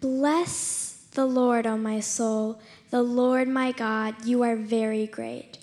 [0.00, 2.60] Bless the Lord, O my soul,
[2.90, 5.58] the Lord my God, you are very great.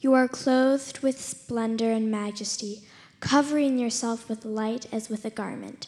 [0.00, 2.82] You are clothed with splendor and majesty,
[3.20, 5.86] covering yourself with light as with a garment,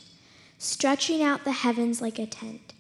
[0.59, 2.73] stretching out the heavens like a tent.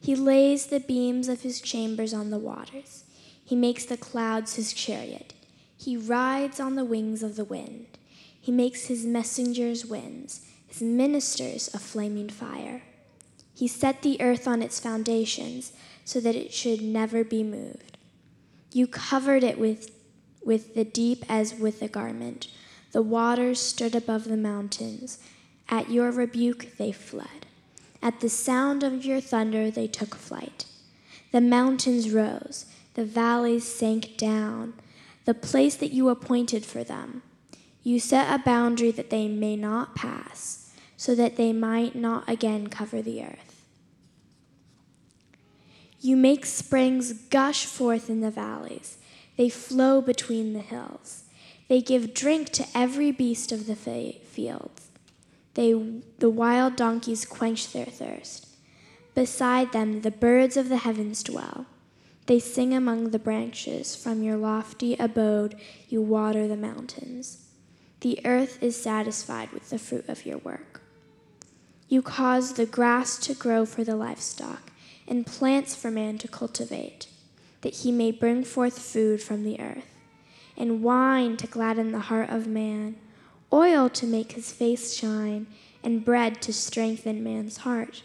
[0.00, 3.04] He lays the beams of his chambers on the waters.
[3.44, 5.32] He makes the clouds his chariot.
[5.78, 7.86] He rides on the wings of the wind.
[8.40, 12.82] He makes his messengers winds, his ministers a flaming fire.
[13.62, 15.72] He set the earth on its foundations
[16.04, 17.96] so that it should never be moved.
[18.72, 19.92] You covered it with,
[20.44, 22.48] with the deep as with a garment.
[22.90, 25.20] The waters stood above the mountains.
[25.68, 27.46] At your rebuke they fled.
[28.02, 30.64] At the sound of your thunder they took flight.
[31.30, 34.74] The mountains rose, the valleys sank down,
[35.24, 37.22] the place that you appointed for them.
[37.84, 42.66] You set a boundary that they may not pass, so that they might not again
[42.66, 43.51] cover the earth.
[46.02, 48.98] You make springs gush forth in the valleys,
[49.36, 51.24] they flow between the hills.
[51.68, 54.88] They give drink to every beast of the fields.
[55.54, 55.72] They,
[56.18, 58.48] the wild donkeys quench their thirst.
[59.14, 61.66] Beside them, the birds of the heavens dwell.
[62.26, 63.94] They sing among the branches.
[63.94, 65.54] From your lofty abode,
[65.88, 67.46] you water the mountains.
[68.00, 70.82] The earth is satisfied with the fruit of your work.
[71.88, 74.71] You cause the grass to grow for the livestock,
[75.12, 77.06] and plants for man to cultivate,
[77.60, 79.94] that he may bring forth food from the earth,
[80.56, 82.96] and wine to gladden the heart of man,
[83.52, 85.46] oil to make his face shine,
[85.84, 88.02] and bread to strengthen man's heart.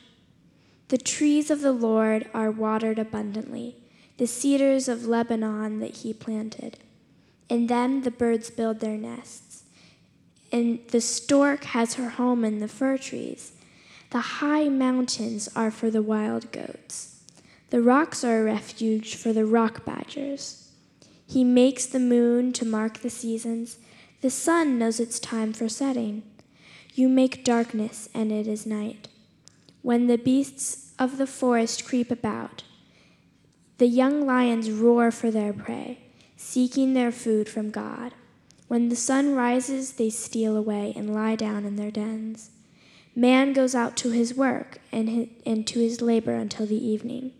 [0.90, 3.78] The trees of the Lord are watered abundantly,
[4.18, 6.78] the cedars of Lebanon that he planted.
[7.48, 9.64] In them the birds build their nests,
[10.52, 13.54] and the stork has her home in the fir trees.
[14.12, 17.24] The high mountains are for the wild goats.
[17.70, 20.72] The rocks are a refuge for the rock badgers.
[21.28, 23.80] He makes the moon to mark the seasons.
[24.22, 26.24] The sun knows its time for setting.
[26.94, 29.10] You make darkness, and it is night.
[29.82, 32.64] When the beasts of the forest creep about,
[33.78, 36.00] the young lions roar for their prey,
[36.38, 38.14] seeking their food from God.
[38.70, 42.52] When the sun rises, they steal away and lie down in their dens.
[43.18, 47.32] Man goes out to his work and, his, and to his labor until the evening.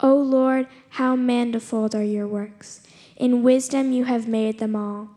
[0.00, 2.80] O Lord, how manifold are your works!
[3.14, 5.10] In wisdom you have made them all.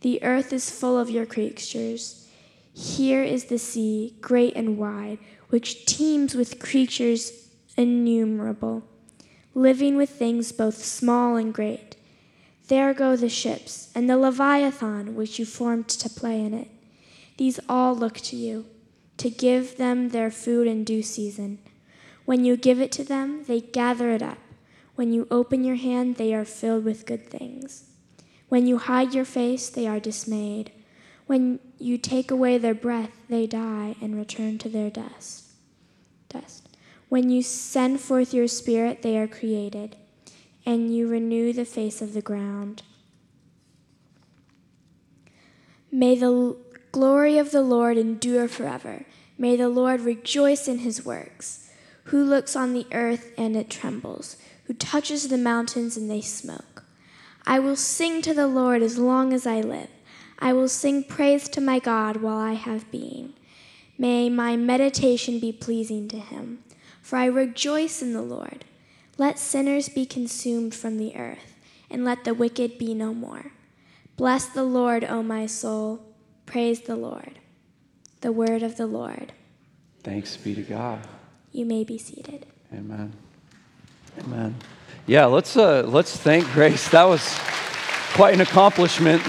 [0.00, 2.30] The earth is full of your creatures.
[2.72, 5.18] Here is the sea, great and wide,
[5.50, 8.84] which teems with creatures innumerable,
[9.54, 11.96] living with things both small and great.
[12.68, 16.68] There go the ships, and the Leviathan, which you formed to play in it.
[17.36, 18.64] These all look to you,
[19.18, 21.58] to give them their food in due season.
[22.24, 24.38] When you give it to them, they gather it up.
[24.94, 27.84] When you open your hand, they are filled with good things.
[28.48, 30.72] When you hide your face, they are dismayed.
[31.26, 35.52] When you take away their breath, they die and return to their dust.
[36.28, 36.68] Dust.
[37.08, 39.96] When you send forth your spirit, they are created,
[40.64, 42.82] and you renew the face of the ground.
[45.92, 46.56] May the
[46.96, 49.04] glory of the Lord endure forever.
[49.36, 51.68] May the Lord rejoice in his works
[52.04, 56.84] who looks on the earth and it trembles, who touches the mountains and they smoke.
[57.46, 59.90] I will sing to the Lord as long as I live.
[60.38, 63.34] I will sing praise to my God while I have being.
[63.98, 66.64] May my meditation be pleasing to him,
[67.02, 68.64] for I rejoice in the Lord.
[69.18, 71.56] Let sinners be consumed from the earth,
[71.90, 73.52] and let the wicked be no more.
[74.16, 76.00] Bless the Lord, O my soul.
[76.46, 77.38] Praise the Lord.
[78.20, 79.32] The word of the Lord.
[80.02, 81.00] Thanks be to God.
[81.52, 82.46] You may be seated.
[82.72, 83.12] Amen.
[84.20, 84.54] Amen.
[85.06, 86.88] Yeah, let's uh, let's thank Grace.
[86.90, 87.22] That was
[88.14, 89.22] quite an accomplishment.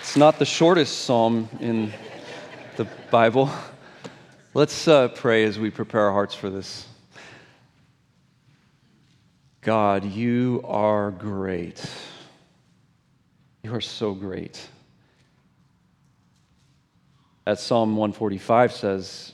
[0.00, 1.92] It's not the shortest psalm in
[2.76, 3.50] the Bible.
[4.54, 6.86] Let's uh, pray as we prepare our hearts for this.
[9.60, 11.84] God, you are great.
[13.62, 14.68] You are so great.
[17.46, 19.32] As Psalm 145 says,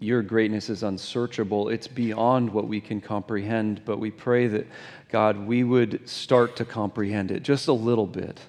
[0.00, 1.68] your greatness is unsearchable.
[1.68, 4.66] It's beyond what we can comprehend, but we pray that,
[5.08, 8.40] God, we would start to comprehend it just a little bit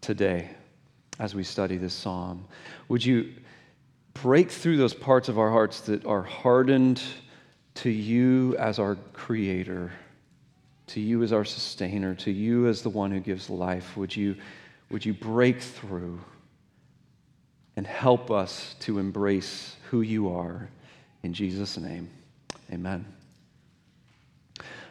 [0.00, 0.50] today
[1.18, 2.44] as we study this psalm.
[2.88, 3.34] Would you
[4.14, 7.02] break through those parts of our hearts that are hardened
[7.74, 9.90] to you as our creator,
[10.86, 13.96] to you as our sustainer, to you as the one who gives life?
[13.96, 14.36] Would you,
[14.90, 16.20] would you break through
[17.78, 20.68] and help us to embrace who you are?
[21.22, 22.10] In Jesus' name,
[22.72, 23.06] amen.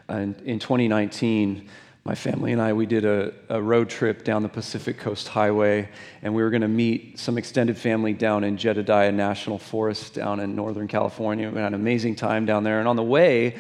[0.07, 1.68] And in 2019,
[2.06, 5.89] my family and I, we did a, a, road trip down the Pacific Coast Highway,
[6.22, 10.39] and we were going to meet some extended family down in Jedediah National Forest down
[10.39, 11.50] in Northern California.
[11.50, 12.80] We had an amazing time down there.
[12.80, 13.57] And on the way,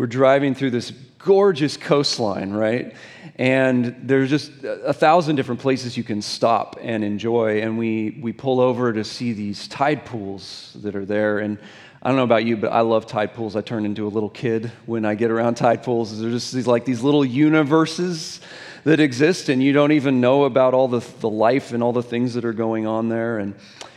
[0.00, 2.94] we're driving through this gorgeous coastline, right?
[3.36, 7.60] And there's just a thousand different places you can stop and enjoy.
[7.60, 11.40] And we, we pull over to see these tide pools that are there.
[11.40, 11.58] And
[12.02, 13.56] I don't know about you, but I love tide pools.
[13.56, 16.18] I turn into a little kid when I get around tide pools.
[16.18, 18.40] They're just these, like these little universes
[18.84, 22.02] that exist, and you don't even know about all the, the life and all the
[22.02, 23.36] things that are going on there.
[23.36, 23.54] And,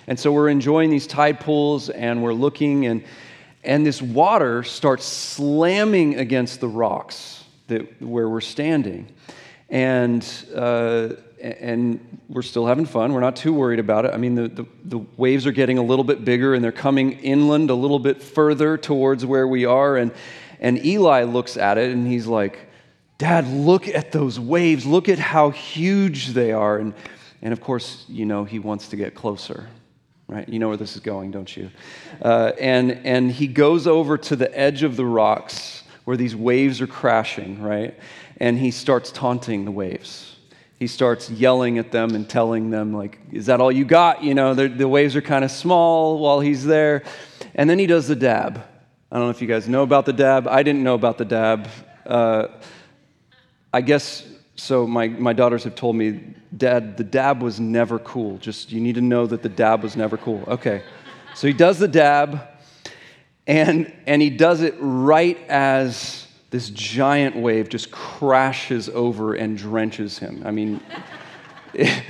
[0.07, 3.05] and so we're enjoying these tide pools, and we're looking, and,
[3.63, 9.07] and this water starts slamming against the rocks that, where we're standing.
[9.69, 11.09] And uh,
[11.43, 13.11] and we're still having fun.
[13.11, 14.13] We're not too worried about it.
[14.13, 17.19] I mean, the, the, the, waves are getting a little bit bigger and they're coming
[17.19, 19.97] inland a little bit further towards where we are.
[19.97, 20.11] And,
[20.61, 22.69] and Eli looks at it and he's like,
[23.17, 24.85] Dad, look at those waves.
[24.85, 26.77] Look at how huge they are.
[26.77, 26.93] And,
[27.41, 29.67] and of course, you know, he wants to get closer,
[30.33, 30.49] right?
[30.49, 31.69] You know where this is going, don't you?
[32.21, 36.81] Uh, and, and he goes over to the edge of the rocks where these waves
[36.81, 37.97] are crashing, right?
[38.37, 40.33] And he starts taunting the waves
[40.83, 44.21] he starts yelling at them and telling them, like, is that all you got?
[44.21, 47.03] You know, the waves are kind of small while he's there.
[47.55, 48.61] And then he does the dab.
[49.09, 50.45] I don't know if you guys know about the dab.
[50.45, 51.69] I didn't know about the dab.
[52.05, 52.47] Uh,
[53.71, 54.87] I guess so.
[54.87, 56.21] My, my daughters have told me,
[56.55, 58.37] Dad, the dab was never cool.
[58.37, 60.43] Just you need to know that the dab was never cool.
[60.47, 60.83] Okay.
[61.35, 62.41] So he does the dab,
[63.47, 70.19] and, and he does it right as this giant wave just crashes over and drenches
[70.19, 70.43] him.
[70.45, 70.79] I mean,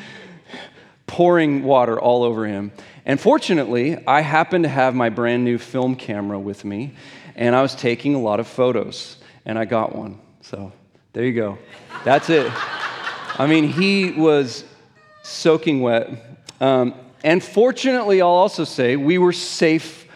[1.07, 2.73] pouring water all over him.
[3.05, 6.95] And fortunately, I happened to have my brand new film camera with me,
[7.35, 10.19] and I was taking a lot of photos, and I got one.
[10.41, 10.73] So
[11.13, 11.59] there you go.
[12.03, 12.51] That's it.
[13.39, 14.63] I mean, he was
[15.21, 16.09] soaking wet.
[16.59, 20.07] Um, and fortunately, I'll also say, we were safe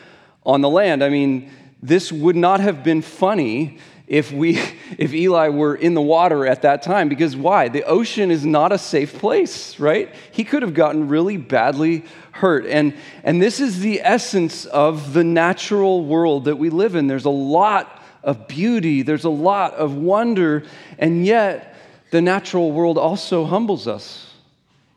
[0.43, 1.03] on the land.
[1.03, 1.51] I mean,
[1.83, 3.77] this would not have been funny
[4.07, 4.59] if we
[4.97, 7.67] if Eli were in the water at that time because why?
[7.67, 10.11] The ocean is not a safe place, right?
[10.31, 12.65] He could have gotten really badly hurt.
[12.65, 17.05] And and this is the essence of the natural world that we live in.
[17.05, 20.63] There's a lot of beauty, there's a lot of wonder,
[20.97, 21.75] and yet
[22.11, 24.33] the natural world also humbles us.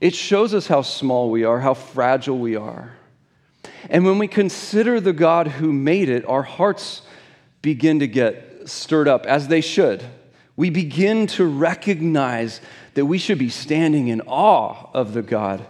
[0.00, 2.92] It shows us how small we are, how fragile we are.
[3.88, 7.02] And when we consider the God who made it, our hearts
[7.62, 10.02] begin to get stirred up, as they should,
[10.56, 12.60] we begin to recognize
[12.94, 15.64] that we should be standing in awe of the God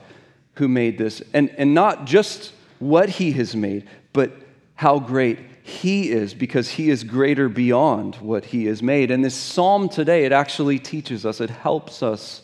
[0.54, 1.22] who made this.
[1.32, 4.32] And, and not just what he has made, but
[4.74, 9.10] how great he is, because he is greater beyond what he has made.
[9.10, 12.42] And this psalm today, it actually teaches us, it helps us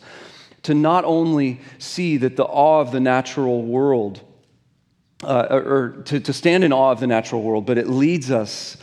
[0.63, 4.21] to not only see that the awe of the natural world,
[5.23, 8.77] uh, or to, to stand in awe of the natural world, but it leads us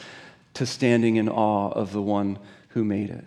[0.55, 2.39] to standing in awe of the one
[2.69, 3.25] who made it.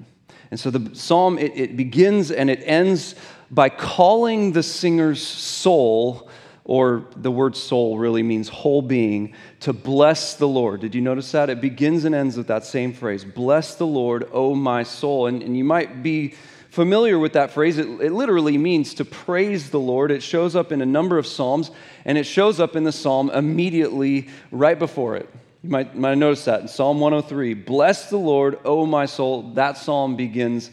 [0.50, 3.16] And so the psalm, it, it begins and it ends
[3.52, 6.30] by calling the singer's soul,
[6.68, 10.82] or the word soul really means whole being, to bless the Lord.
[10.82, 11.50] Did you notice that?
[11.50, 15.28] It begins and ends with that same phrase Bless the Lord, O my soul.
[15.28, 16.36] And, and you might be
[16.70, 17.78] familiar with that phrase.
[17.78, 20.12] It, it literally means to praise the Lord.
[20.12, 21.72] It shows up in a number of Psalms,
[22.04, 25.30] and it shows up in the psalm immediately right before it.
[25.64, 29.54] You might, might notice that in Psalm 103 Bless the Lord, O my soul.
[29.54, 30.70] That psalm begins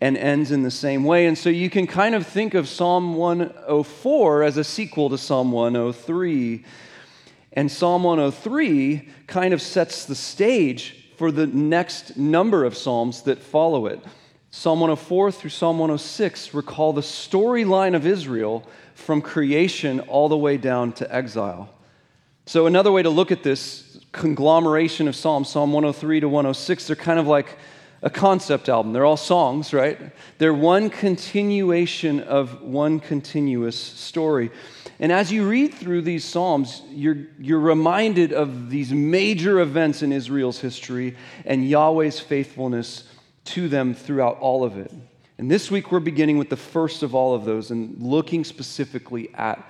[0.00, 1.26] and ends in the same way.
[1.26, 5.52] And so you can kind of think of Psalm 104 as a sequel to Psalm
[5.52, 6.64] 103.
[7.52, 13.38] And Psalm 103 kind of sets the stage for the next number of Psalms that
[13.38, 14.00] follow it.
[14.50, 20.56] Psalm 104 through Psalm 106 recall the storyline of Israel from creation all the way
[20.56, 21.68] down to exile.
[22.46, 26.96] So, another way to look at this conglomeration of Psalms, Psalm 103 to 106, they're
[26.96, 27.56] kind of like
[28.02, 28.92] a concept album.
[28.92, 29.98] They're all songs, right?
[30.38, 34.50] They're one continuation of one continuous story.
[34.98, 40.12] And as you read through these Psalms, you're, you're reminded of these major events in
[40.12, 43.04] Israel's history and Yahweh's faithfulness
[43.46, 44.92] to them throughout all of it.
[45.38, 49.30] And this week we're beginning with the first of all of those and looking specifically
[49.34, 49.62] at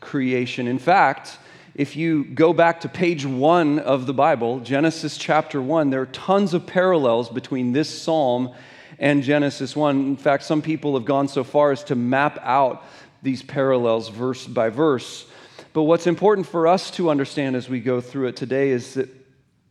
[0.00, 0.66] creation.
[0.66, 1.38] In fact,
[1.78, 6.06] if you go back to page one of the Bible, Genesis chapter one, there are
[6.06, 8.52] tons of parallels between this psalm
[8.98, 9.96] and Genesis 1.
[10.00, 12.82] In fact, some people have gone so far as to map out
[13.22, 15.24] these parallels verse by verse.
[15.72, 19.08] But what's important for us to understand as we go through it today is that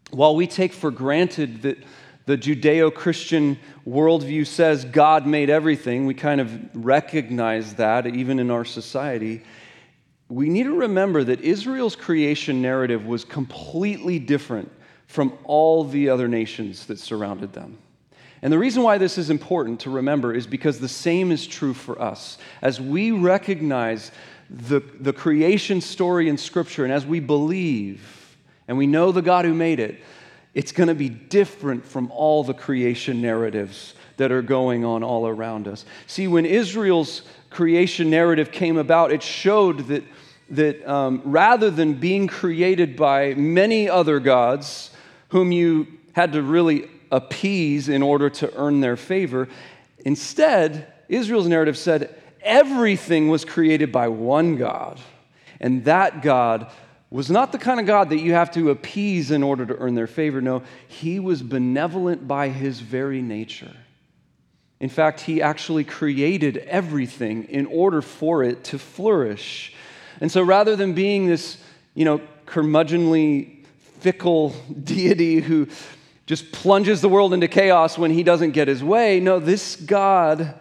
[0.10, 1.78] while we take for granted that
[2.26, 8.50] the Judeo Christian worldview says God made everything, we kind of recognize that even in
[8.50, 9.44] our society.
[10.30, 14.72] We need to remember that Israel's creation narrative was completely different
[15.08, 17.78] from all the other nations that surrounded them.
[18.42, 21.74] And the reason why this is important to remember is because the same is true
[21.74, 22.38] for us.
[22.62, 24.12] As we recognize
[24.50, 29.46] the, the creation story in Scripture and as we believe and we know the God
[29.46, 30.00] who made it,
[30.54, 35.28] it's going to be different from all the creation narratives that are going on all
[35.28, 35.86] around us.
[36.08, 40.04] See, when Israel's creation narrative came about, it showed that,
[40.50, 44.92] that um, rather than being created by many other gods,
[45.30, 49.48] whom you had to really appease in order to earn their favor.
[50.00, 55.00] Instead, Israel's narrative said everything was created by one God,
[55.60, 56.72] and that God
[57.10, 59.96] was not the kind of God that you have to appease in order to earn
[59.96, 60.42] their favor.
[60.42, 63.76] No, he was benevolent by his very nature.
[64.80, 69.74] In fact, he actually created everything in order for it to flourish.
[70.22, 71.58] And so rather than being this,
[71.94, 73.66] you know, curmudgeonly,
[74.00, 74.50] fickle
[74.84, 75.68] deity who
[76.26, 79.20] just plunges the world into chaos when he doesn't get his way.
[79.20, 80.60] No, this God,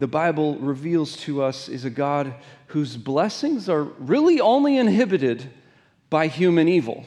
[0.00, 2.34] the Bible reveals to us, is a God
[2.68, 5.48] whose blessings are really only inhibited
[6.10, 7.04] by human evil.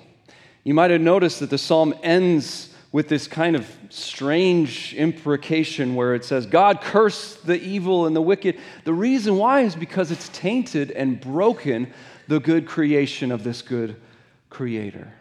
[0.64, 6.16] You might have noticed that the psalm ends with this kind of strange imprecation where
[6.16, 8.58] it says, God curse the evil and the wicked.
[8.86, 11.94] The reason why is because it's tainted and broken
[12.28, 13.98] the good creation of this good
[14.50, 15.14] creator.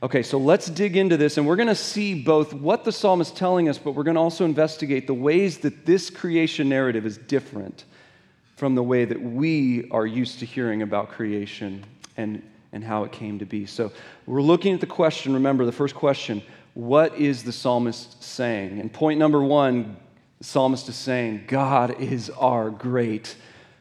[0.00, 3.20] Okay, so let's dig into this, and we're going to see both what the psalm
[3.20, 7.04] is telling us, but we're going to also investigate the ways that this creation narrative
[7.04, 7.84] is different
[8.54, 11.84] from the way that we are used to hearing about creation
[12.16, 13.66] and, and how it came to be.
[13.66, 13.90] So
[14.24, 16.44] we're looking at the question, remember the first question
[16.78, 18.78] what is the psalmist saying?
[18.78, 19.96] And point number one,
[20.38, 23.34] the psalmist is saying, God is our great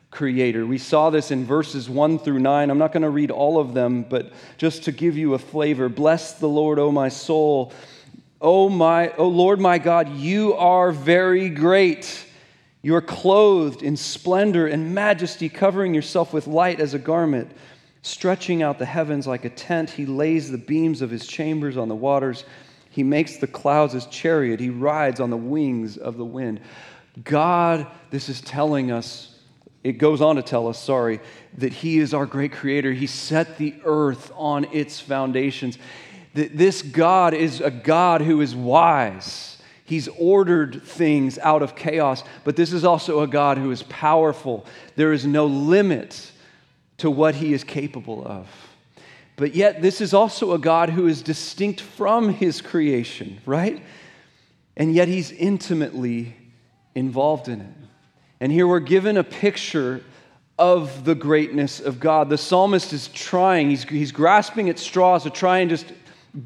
[0.09, 0.65] creator.
[0.65, 2.71] We saw this in verses 1 through 9.
[2.71, 5.89] I'm not going to read all of them, but just to give you a flavor.
[5.89, 7.71] Bless the Lord, O my soul.
[8.41, 12.25] O my O Lord my God, you are very great.
[12.81, 17.51] You are clothed in splendor and majesty, covering yourself with light as a garment,
[18.01, 19.91] stretching out the heavens like a tent.
[19.91, 22.43] He lays the beams of his chambers on the waters.
[22.97, 24.59] He makes the clouds his chariot.
[24.59, 26.61] He rides on the wings of the wind.
[27.23, 29.37] God, this is telling us
[29.83, 31.19] it goes on to tell us, sorry,
[31.59, 32.91] that He is our great creator.
[32.91, 35.77] He set the earth on its foundations.
[36.33, 39.59] That this God is a God who is wise.
[39.85, 44.65] He's ordered things out of chaos, but this is also a God who is powerful.
[44.95, 46.31] There is no limit
[46.97, 48.47] to what He is capable of.
[49.37, 53.81] But yet, this is also a God who is distinct from His creation, right?
[54.75, 56.35] And yet, He's intimately
[56.95, 57.73] involved in it.
[58.39, 60.03] And here we're given a picture
[60.57, 62.29] of the greatness of God.
[62.29, 65.85] The psalmist is trying, he's, he's grasping at straws to try and just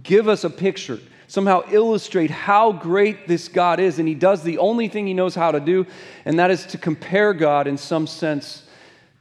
[0.03, 3.99] give us a picture, somehow illustrate how great this God is.
[3.99, 5.85] And he does the only thing he knows how to do,
[6.25, 8.63] and that is to compare God in some sense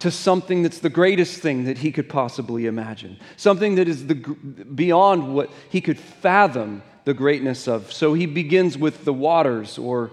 [0.00, 4.14] to something that's the greatest thing that he could possibly imagine, something that is the,
[4.14, 7.92] beyond what he could fathom the greatness of.
[7.92, 10.10] So he begins with the waters or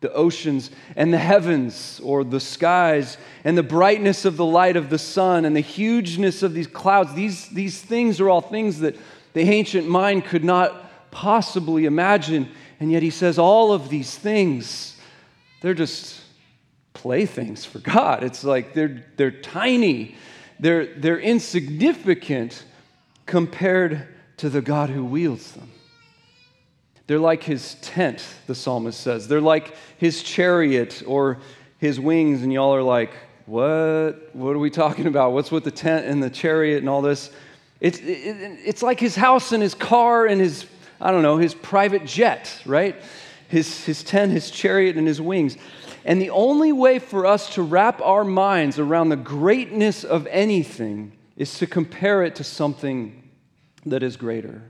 [0.00, 4.90] the oceans and the heavens or the skies and the brightness of the light of
[4.90, 7.14] the sun and the hugeness of these clouds.
[7.14, 8.96] These, these things are all things that
[9.32, 12.50] the ancient mind could not possibly imagine.
[12.80, 15.00] And yet he says all of these things,
[15.62, 16.20] they're just
[16.94, 18.24] playthings for God.
[18.24, 20.16] It's like they're, they're tiny,
[20.58, 22.64] they're, they're insignificant
[23.26, 24.08] compared
[24.38, 25.70] to the God who wields them.
[27.06, 29.28] They're like his tent, the psalmist says.
[29.28, 31.38] They're like his chariot or
[31.78, 33.12] his wings, and y'all are like,
[33.44, 34.34] what?
[34.34, 35.32] What are we talking about?
[35.32, 37.30] What's with the tent and the chariot and all this?
[37.80, 40.64] It's, it, it's like his house and his car and his,
[40.98, 42.96] I don't know, his private jet, right?
[43.48, 45.56] his, his tent, his chariot, and his wings.
[46.04, 51.12] And the only way for us to wrap our minds around the greatness of anything
[51.36, 53.30] is to compare it to something
[53.86, 54.62] that is greater.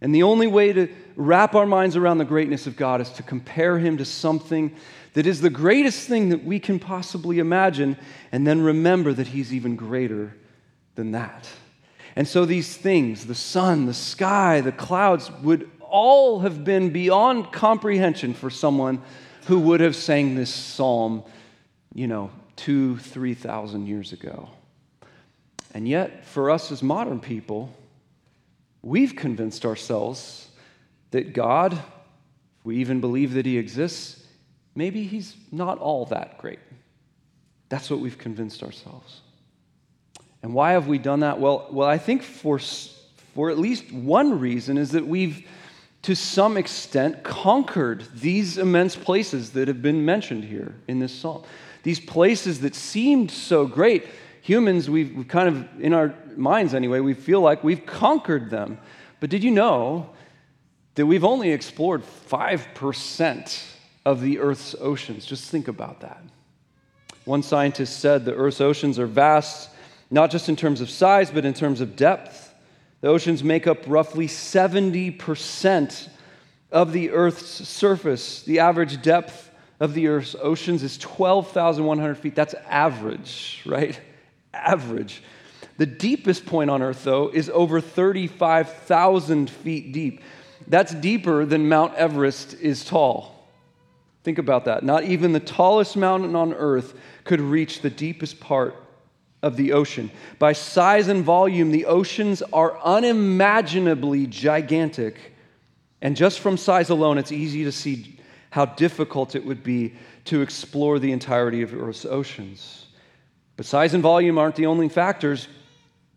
[0.00, 3.22] And the only way to wrap our minds around the greatness of God is to
[3.22, 4.74] compare Him to something
[5.12, 7.96] that is the greatest thing that we can possibly imagine,
[8.32, 10.36] and then remember that He's even greater
[10.94, 11.48] than that.
[12.16, 17.52] And so these things, the sun, the sky, the clouds, would all have been beyond
[17.52, 19.02] comprehension for someone
[19.46, 21.22] who would have sang this psalm,
[21.94, 24.48] you know, two, three thousand years ago.
[25.72, 27.74] And yet, for us as modern people,
[28.82, 30.48] we've convinced ourselves
[31.10, 34.24] that God, if we even believe that He exists,
[34.74, 36.60] maybe He's not all that great.
[37.68, 39.20] That's what we've convinced ourselves.
[40.42, 41.40] And why have we done that?
[41.40, 45.48] Well, well I think for, for at least one reason is that we've,
[46.04, 51.42] to some extent, conquered these immense places that have been mentioned here in this psalm.
[51.82, 54.04] These places that seemed so great.
[54.42, 58.78] Humans, we've, kind of, in our minds anyway, we feel like we've conquered them.
[59.18, 60.10] But did you know
[60.94, 63.64] that we've only explored 5%
[64.04, 65.24] of the Earth's oceans?
[65.24, 66.22] Just think about that.
[67.24, 69.70] One scientist said the Earth's oceans are vast
[70.10, 72.43] not just in terms of size, but in terms of depth.
[73.04, 76.08] The oceans make up roughly 70%
[76.72, 78.42] of the Earth's surface.
[78.44, 82.34] The average depth of the Earth's oceans is 12,100 feet.
[82.34, 84.00] That's average, right?
[84.54, 85.22] Average.
[85.76, 90.22] The deepest point on Earth, though, is over 35,000 feet deep.
[90.66, 93.50] That's deeper than Mount Everest is tall.
[94.22, 94.82] Think about that.
[94.82, 98.74] Not even the tallest mountain on Earth could reach the deepest part
[99.44, 100.10] of the ocean.
[100.38, 105.34] By size and volume, the oceans are unimaginably gigantic.
[106.00, 108.18] And just from size alone, it's easy to see
[108.50, 112.86] how difficult it would be to explore the entirety of Earth's oceans.
[113.58, 115.46] But size and volume aren't the only factors.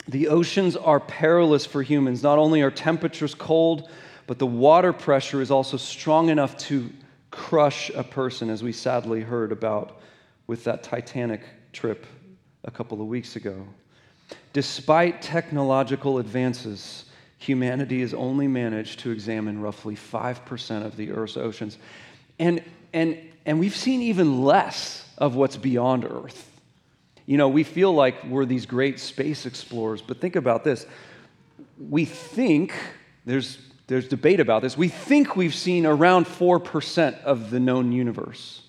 [0.08, 2.24] The oceans are perilous for humans.
[2.24, 3.90] Not only are temperatures cold,
[4.26, 6.90] but the water pressure is also strong enough to
[7.30, 10.00] crush a person, as we sadly heard about
[10.48, 11.42] with that Titanic
[11.74, 12.06] trip
[12.68, 13.66] a couple of weeks ago.
[14.54, 17.06] Despite technological advances,
[17.40, 21.78] humanity has only managed to examine roughly 5% of the Earth's oceans.
[22.38, 22.62] And,
[22.94, 26.44] and, and we've seen even less of what's beyond Earth.
[27.26, 30.86] You know, we feel like we're these great space explorers, but think about this.
[31.90, 32.74] We think,
[33.26, 38.62] there's, there's debate about this, we think we've seen around 4% of the known universe.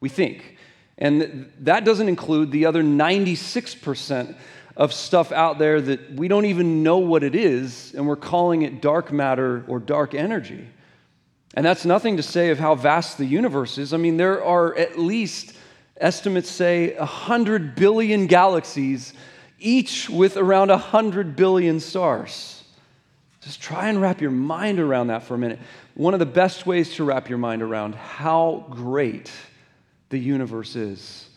[0.00, 0.53] We think.
[0.98, 4.36] And that doesn't include the other 96%
[4.76, 8.62] of stuff out there that we don't even know what it is, and we're calling
[8.62, 10.66] it dark matter or dark energy.
[11.54, 13.92] And that's nothing to say of how vast the universe is.
[13.92, 15.54] I mean, there are at least,
[15.96, 19.14] estimates say, 100 billion galaxies,
[19.60, 22.64] each with around 100 billion stars.
[23.40, 25.60] Just try and wrap your mind around that for a minute.
[25.94, 29.30] One of the best ways to wrap your mind around how great
[30.14, 31.28] the universe is,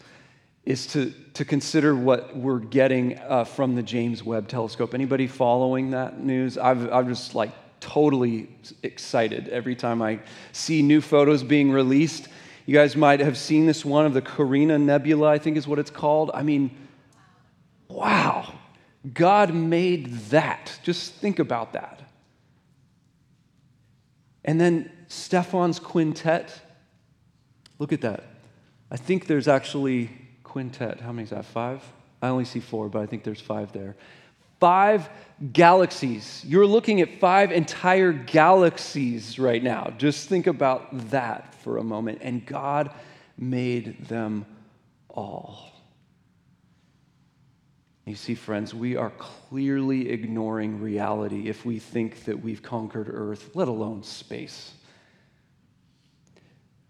[0.63, 4.93] is to, to consider what we're getting uh, from the James Webb Telescope.
[4.93, 6.59] Anybody following that news?
[6.59, 8.49] I've, I'm just like totally
[8.83, 10.19] excited every time I
[10.51, 12.27] see new photos being released.
[12.67, 15.79] You guys might have seen this one of the Carina Nebula, I think is what
[15.79, 16.29] it's called.
[16.35, 16.69] I mean,
[17.87, 18.53] wow,
[19.11, 20.79] God made that.
[20.83, 21.99] Just think about that.
[24.45, 26.61] And then Stephan's quintet.
[27.79, 28.37] Look at that.
[28.89, 30.10] I think there's actually
[30.43, 31.02] quintet.
[31.02, 31.45] How many is that?
[31.45, 31.84] Five?
[32.21, 33.95] I only see four, but I think there's five there.
[34.60, 35.10] Five
[35.54, 36.43] galaxies.
[36.45, 39.93] You're looking at five entire galaxies right now.
[39.97, 42.19] Just think about that for a moment.
[42.21, 42.91] And God
[43.38, 44.45] made them
[45.10, 45.71] all.
[48.06, 53.52] You see, friends, we are clearly ignoring reality if we think that we've conquered Earth,
[53.54, 54.73] let alone space.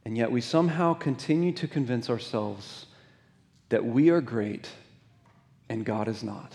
[0.08, 2.86] And yet we somehow continue to convince ourselves
[3.68, 4.70] that we are great
[5.68, 6.54] and God is not.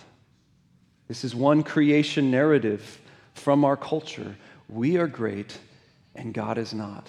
[1.06, 2.98] This is one creation narrative
[3.34, 4.36] from our culture.
[4.70, 5.58] We are great
[6.14, 7.06] and God is not.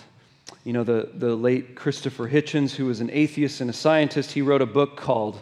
[0.66, 4.42] You know, the, the late Christopher Hitchens, who was an atheist and a scientist, he
[4.42, 5.42] wrote a book called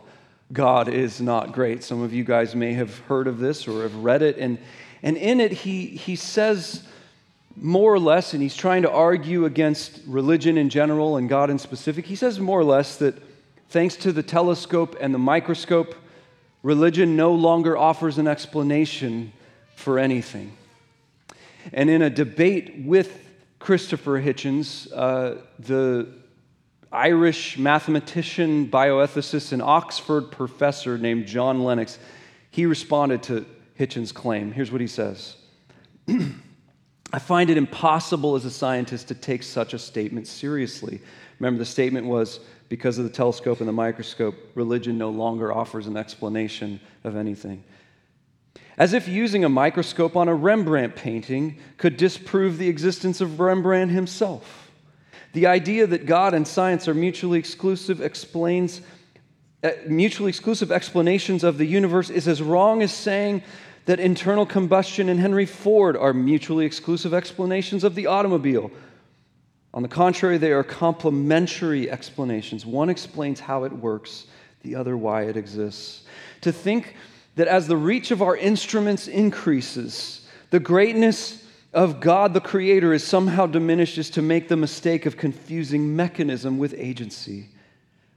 [0.54, 1.84] God is Not Great.
[1.84, 4.38] Some of you guys may have heard of this or have read it.
[4.38, 4.60] And,
[5.02, 6.84] and in it, he, he says
[7.56, 11.60] more or less, and he's trying to argue against religion in general and God in
[11.60, 13.16] specific, he says more or less that
[13.70, 15.96] thanks to the telescope and the microscope,
[16.64, 19.34] religion no longer offers an explanation
[19.76, 20.56] for anything.
[21.74, 23.18] And in a debate with
[23.60, 26.08] Christopher Hitchens, uh, the
[26.92, 32.00] Irish mathematician, bioethicist, and Oxford professor named John Lennox,
[32.50, 33.46] he responded to
[33.80, 34.52] Hitchens' claim.
[34.52, 35.36] Here's what he says
[37.14, 41.02] I find it impossible as a scientist to take such a statement seriously.
[41.40, 45.88] Remember, the statement was because of the telescope and the microscope, religion no longer offers
[45.88, 47.64] an explanation of anything.
[48.78, 53.92] As if using a microscope on a Rembrandt painting could disprove the existence of Rembrandt
[53.92, 54.72] himself.
[55.34, 58.82] The idea that God and science are mutually exclusive explains
[59.64, 63.44] uh, mutually exclusive explanations of the universe is as wrong as saying
[63.86, 68.72] that internal combustion and Henry Ford are mutually exclusive explanations of the automobile.
[69.74, 72.66] On the contrary, they are complementary explanations.
[72.66, 74.26] One explains how it works,
[74.64, 76.04] the other why it exists.
[76.42, 76.96] To think
[77.36, 83.04] that as the reach of our instruments increases, the greatness of God the Creator is
[83.04, 87.48] somehow diminished is to make the mistake of confusing mechanism with agency.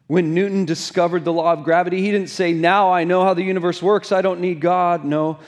[0.07, 3.43] When Newton discovered the law of gravity, he didn't say, Now I know how the
[3.43, 5.05] universe works, I don't need God.
[5.05, 5.39] No,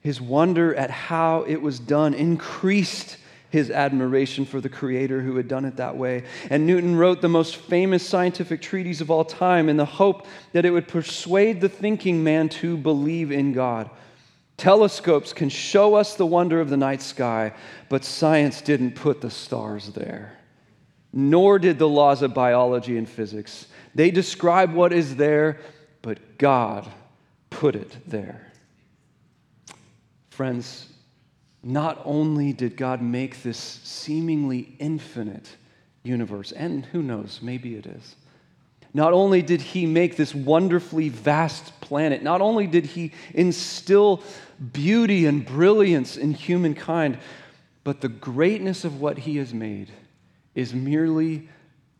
[0.00, 3.18] his wonder at how it was done increased
[3.50, 6.24] his admiration for the Creator who had done it that way.
[6.50, 10.64] And Newton wrote the most famous scientific treatise of all time in the hope that
[10.64, 13.90] it would persuade the thinking man to believe in God.
[14.56, 17.52] Telescopes can show us the wonder of the night sky,
[17.88, 20.36] but science didn't put the stars there.
[21.12, 23.68] Nor did the laws of biology and physics.
[23.94, 25.60] They describe what is there,
[26.02, 26.90] but God
[27.50, 28.52] put it there.
[30.30, 30.88] Friends,
[31.62, 35.48] not only did God make this seemingly infinite
[36.02, 38.16] universe, and who knows, maybe it is.
[38.92, 44.22] Not only did he make this wonderfully vast planet, not only did he instill
[44.72, 47.18] beauty and brilliance in humankind,
[47.82, 49.90] but the greatness of what he has made
[50.54, 51.48] is merely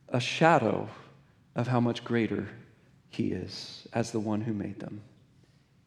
[0.09, 0.88] a shadow
[1.54, 2.48] of how much greater
[3.10, 5.00] he is as the one who made them.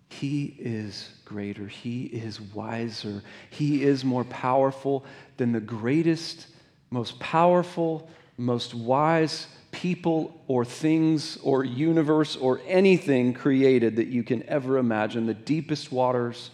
[0.09, 1.67] He is greater.
[1.67, 3.21] He is wiser.
[3.49, 6.47] He is more powerful than the greatest,
[6.89, 14.43] most powerful, most wise people or things or universe or anything created that you can
[14.47, 15.25] ever imagine.
[15.25, 16.51] The deepest waters,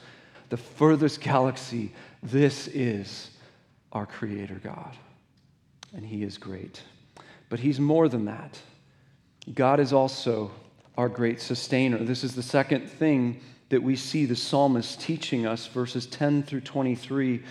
[0.49, 1.93] the furthest galaxy.
[2.23, 3.29] This is
[3.91, 4.97] our Creator God.
[5.93, 6.81] And He is great.
[7.49, 8.59] But He's more than that.
[9.51, 10.51] God is also
[10.97, 11.97] our great sustainer.
[11.97, 16.61] This is the second thing that we see the psalmist teaching us, verses 10 through
[16.61, 17.43] 23.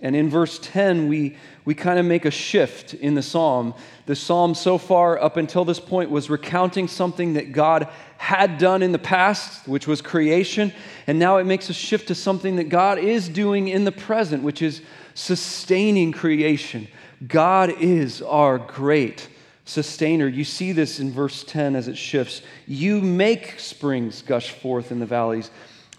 [0.00, 3.74] And in verse 10, we, we kind of make a shift in the psalm.
[4.06, 8.82] The psalm, so far up until this point, was recounting something that God had done
[8.82, 10.72] in the past, which was creation.
[11.06, 14.42] And now it makes a shift to something that God is doing in the present,
[14.42, 14.82] which is
[15.14, 16.88] sustaining creation.
[17.26, 19.28] God is our great
[19.64, 20.26] sustainer.
[20.26, 22.42] You see this in verse 10 as it shifts.
[22.66, 25.50] You make springs gush forth in the valleys.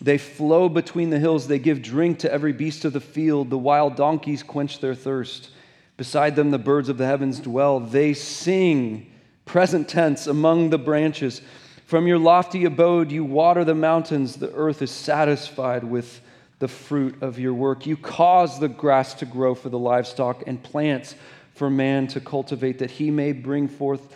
[0.02, 1.48] They flow between the hills.
[1.48, 3.50] They give drink to every beast of the field.
[3.50, 5.50] The wild donkeys quench their thirst.
[5.96, 7.80] Beside them, the birds of the heavens dwell.
[7.80, 9.12] They sing,
[9.46, 11.42] present tense, among the branches.
[11.86, 14.36] From your lofty abode, you water the mountains.
[14.36, 16.22] The earth is satisfied with
[16.60, 17.86] the fruit of your work.
[17.86, 21.16] You cause the grass to grow for the livestock and plants
[21.54, 24.16] for man to cultivate, that he may bring forth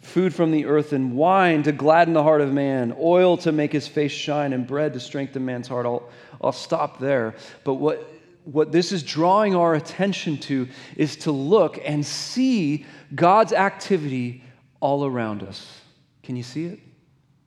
[0.00, 3.72] food from the earth and wine to gladden the heart of man, oil to make
[3.72, 5.84] his face shine, and bread to strengthen man's heart.
[5.84, 6.08] I'll,
[6.40, 7.34] I'll stop there.
[7.64, 8.08] But what,
[8.44, 14.44] what this is drawing our attention to is to look and see God's activity
[14.80, 15.80] all around us.
[16.22, 16.80] Can you see it?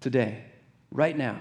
[0.01, 0.43] Today,
[0.91, 1.39] right now.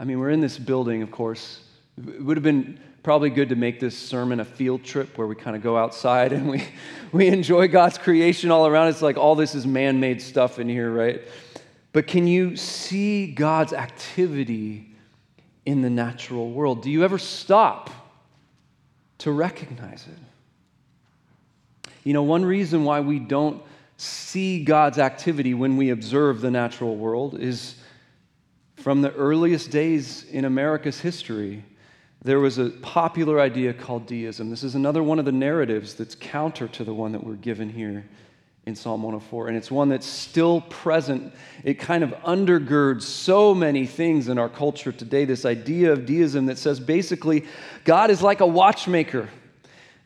[0.00, 1.60] I mean, we're in this building, of course.
[1.96, 5.34] It would have been probably good to make this sermon a field trip where we
[5.34, 6.64] kind of go outside and we,
[7.12, 8.88] we enjoy God's creation all around.
[8.88, 11.22] It's like all this is man made stuff in here, right?
[11.92, 14.94] But can you see God's activity
[15.66, 16.82] in the natural world?
[16.82, 17.90] Do you ever stop
[19.18, 21.90] to recognize it?
[22.04, 23.62] You know, one reason why we don't
[23.96, 27.76] see God's activity when we observe the natural world is
[28.76, 31.62] from the earliest days in America's history
[32.24, 34.50] there was a popular idea called deism.
[34.50, 37.68] This is another one of the narratives that's counter to the one that we're given
[37.68, 38.04] here
[38.64, 39.48] in Psalm 104.
[39.48, 41.34] And it's one that's still present.
[41.64, 45.24] It kind of undergirds so many things in our culture today.
[45.24, 47.44] This idea of deism that says basically,
[47.84, 49.28] God is like a watchmaker,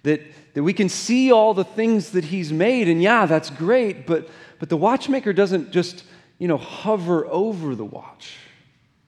[0.05, 0.23] that,
[0.55, 2.89] that we can see all the things that He's made.
[2.89, 6.05] And yeah, that's great, but, but the watchmaker doesn't just,
[6.39, 8.39] you know, hover over the watch.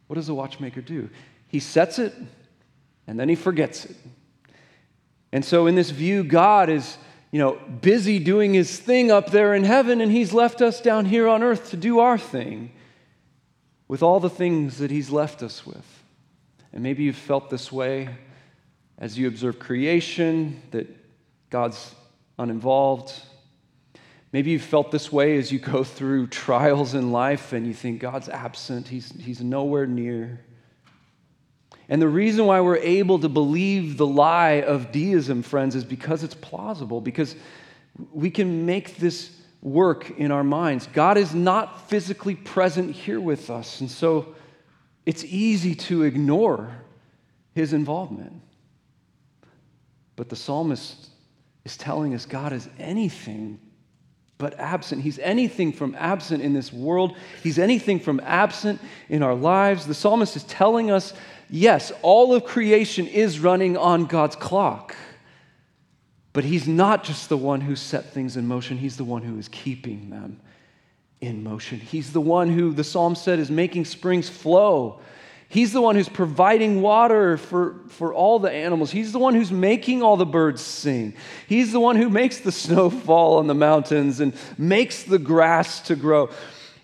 [0.08, 1.08] What does the watchmaker do?
[1.46, 2.12] He sets it
[3.08, 3.96] and then he forgets it.
[5.32, 6.96] And so, in this view, God is,
[7.32, 11.06] you know, busy doing his thing up there in heaven, and he's left us down
[11.06, 12.70] here on earth to do our thing
[13.88, 16.04] with all the things that he's left us with.
[16.72, 18.10] And maybe you've felt this way
[18.98, 20.88] as you observe creation, that
[21.50, 21.94] God's
[22.38, 23.12] uninvolved.
[24.32, 28.00] Maybe you've felt this way as you go through trials in life and you think
[28.00, 30.40] God's absent, he's, he's nowhere near.
[31.88, 36.22] And the reason why we're able to believe the lie of deism, friends, is because
[36.22, 37.34] it's plausible, because
[38.12, 40.86] we can make this work in our minds.
[40.88, 44.34] God is not physically present here with us, and so
[45.06, 46.70] it's easy to ignore
[47.54, 48.42] his involvement.
[50.14, 51.08] But the psalmist
[51.64, 53.58] is telling us God is anything
[54.36, 55.02] but absent.
[55.02, 57.16] He's anything from absent in this world.
[57.42, 59.86] He's anything from absent in our lives.
[59.86, 61.12] The psalmist is telling us
[61.50, 64.96] yes, all of creation is running on God's clock.
[66.32, 69.38] But he's not just the one who set things in motion, he's the one who
[69.38, 70.40] is keeping them
[71.20, 71.80] in motion.
[71.80, 75.00] He's the one who, the psalm said, is making springs flow.
[75.48, 78.90] He's the one who's providing water for, for all the animals.
[78.90, 81.14] He's the one who's making all the birds sing.
[81.46, 85.80] He's the one who makes the snow fall on the mountains and makes the grass
[85.82, 86.30] to grow.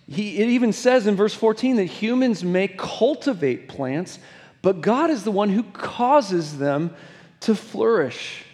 [0.09, 4.19] He, it even says in verse 14 that humans may cultivate plants,
[4.65, 6.97] but God is the one who causes them
[7.41, 8.47] to flourish.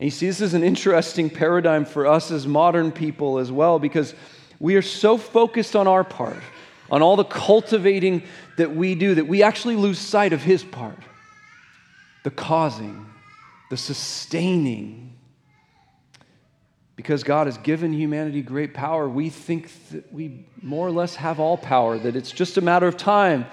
[0.00, 3.78] And you see, this is an interesting paradigm for us as modern people as well,
[3.78, 4.14] because
[4.58, 6.42] we are so focused on our part
[6.90, 8.22] on all the cultivating
[8.56, 10.98] that we do that we actually lose sight of His part
[12.24, 13.06] the causing,
[13.68, 15.12] the sustaining.
[16.96, 21.38] Because God has given humanity great power, we think that we more or less have
[21.38, 23.44] all power, that it's just a matter of time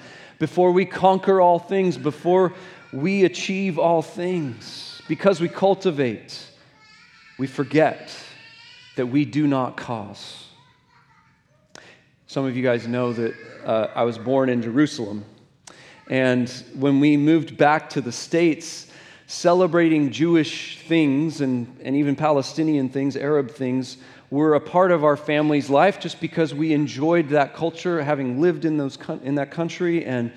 [0.44, 2.54] before we conquer all things, before
[2.92, 5.02] we achieve all things.
[5.08, 6.38] Because we cultivate,
[7.40, 8.14] we forget
[8.98, 10.48] that we do not cause.
[12.28, 15.24] Some of you guys know that uh, I was born in Jerusalem.
[16.10, 18.88] And when we moved back to the States,
[19.28, 23.96] celebrating Jewish things and, and even Palestinian things, Arab things,
[24.34, 28.66] were a part of our family's life just because we enjoyed that culture, having lived
[28.66, 30.04] in, those, in that country.
[30.04, 30.32] And,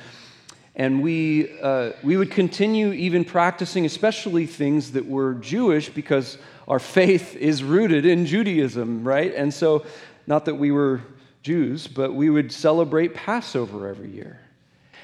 [0.75, 6.37] and we, uh, we would continue even practicing, especially things that were Jewish, because
[6.69, 9.35] our faith is rooted in Judaism, right?
[9.35, 9.87] And so,
[10.27, 11.01] not that we were
[11.43, 14.39] Jews, but we would celebrate Passover every year.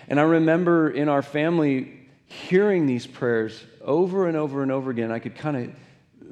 [0.07, 5.11] And I remember in our family hearing these prayers over and over and over again.
[5.11, 5.75] I could kind of,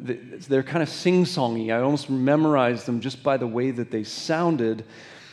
[0.01, 1.73] they're kind of sing songy.
[1.73, 4.85] I almost memorized them just by the way that they sounded.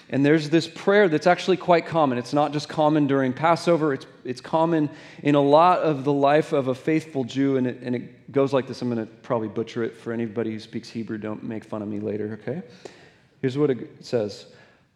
[0.09, 2.17] And there's this prayer that's actually quite common.
[2.17, 4.89] It's not just common during Passover, it's, it's common
[5.21, 7.57] in a lot of the life of a faithful Jew.
[7.57, 8.81] And it, and it goes like this.
[8.81, 11.17] I'm going to probably butcher it for anybody who speaks Hebrew.
[11.17, 12.61] Don't make fun of me later, okay?
[13.41, 14.47] Here's what it says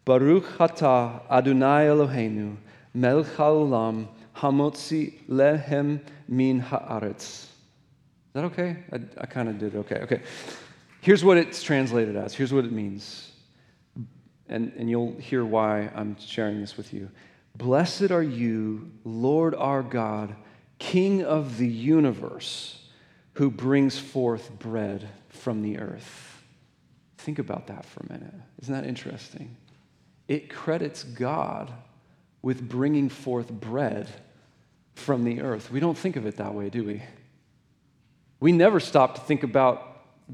[0.04, 2.56] Baruch atah Adonai Eloheinu,
[2.94, 7.51] melech haolam, hamotzi lehem min haaretz.
[8.32, 8.76] Is that okay?
[8.92, 9.96] I, I kind of did okay.
[9.96, 10.22] Okay.
[11.00, 12.34] Here's what it's translated as.
[12.34, 13.30] Here's what it means.
[14.48, 17.10] And, and you'll hear why I'm sharing this with you.
[17.56, 20.34] Blessed are you, Lord our God,
[20.78, 22.78] King of the universe,
[23.34, 26.42] who brings forth bread from the earth.
[27.18, 28.34] Think about that for a minute.
[28.60, 29.56] Isn't that interesting?
[30.32, 31.70] it credits God
[32.40, 34.08] with bringing forth bread
[34.94, 35.70] from the earth.
[35.70, 37.02] We don't think of it that way, do we?
[38.42, 39.88] We never stop to think about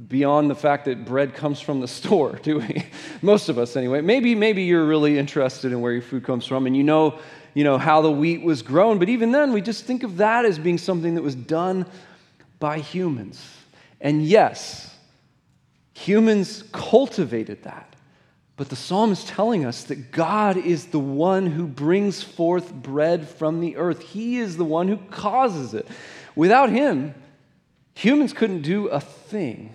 [0.08, 2.86] beyond the fact that bread comes from the store, do we?
[3.20, 4.00] Most of us anyway.
[4.00, 7.18] Maybe maybe you're really interested in where your food comes from and you know,
[7.52, 10.46] you know how the wheat was grown, but even then we just think of that
[10.46, 11.84] as being something that was done
[12.58, 13.46] by humans.
[14.00, 14.96] And yes,
[15.92, 17.94] humans cultivated that.
[18.56, 23.28] But the psalm is telling us that God is the one who brings forth bread
[23.28, 24.00] from the earth.
[24.00, 25.86] He is the one who causes it.
[26.34, 27.14] Without Him,
[27.98, 29.72] humans couldn't do a thing.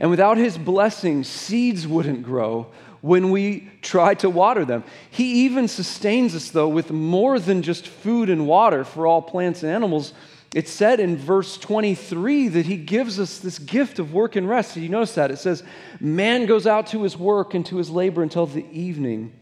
[0.00, 2.68] And without His blessing, seeds wouldn't grow
[3.00, 4.84] when we try to water them.
[5.10, 9.62] He even sustains us, though, with more than just food and water for all plants
[9.62, 10.12] and animals
[10.54, 14.74] it's said in verse 23 that he gives us this gift of work and rest.
[14.74, 15.30] Did you notice that?
[15.30, 15.62] It says,
[15.98, 19.32] Man goes out to his work and to his labor until the evening.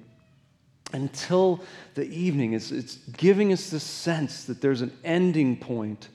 [0.93, 2.53] Until the evening.
[2.53, 6.09] It's, it's giving us the sense that there's an ending point